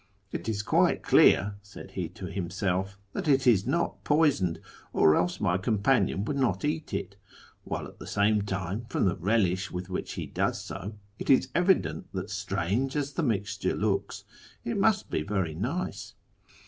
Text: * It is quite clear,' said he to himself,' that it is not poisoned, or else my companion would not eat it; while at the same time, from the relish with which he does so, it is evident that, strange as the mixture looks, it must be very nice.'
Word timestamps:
* 0.19 0.21
It 0.31 0.49
is 0.49 0.63
quite 0.63 1.03
clear,' 1.03 1.57
said 1.61 1.91
he 1.91 2.09
to 2.09 2.25
himself,' 2.25 2.97
that 3.13 3.27
it 3.27 3.45
is 3.45 3.67
not 3.67 4.03
poisoned, 4.03 4.59
or 4.93 5.15
else 5.15 5.39
my 5.39 5.59
companion 5.59 6.25
would 6.25 6.37
not 6.37 6.65
eat 6.65 6.91
it; 6.91 7.17
while 7.65 7.85
at 7.85 7.99
the 7.99 8.07
same 8.07 8.41
time, 8.41 8.87
from 8.89 9.05
the 9.05 9.15
relish 9.15 9.69
with 9.69 9.91
which 9.91 10.13
he 10.13 10.25
does 10.25 10.59
so, 10.59 10.95
it 11.19 11.29
is 11.29 11.49
evident 11.53 12.07
that, 12.13 12.31
strange 12.31 12.95
as 12.95 13.13
the 13.13 13.21
mixture 13.21 13.75
looks, 13.75 14.23
it 14.65 14.75
must 14.79 15.11
be 15.11 15.21
very 15.21 15.53
nice.' 15.53 16.15